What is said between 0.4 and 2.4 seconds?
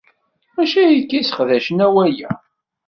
Mačči akka i sseqdacen awal-a.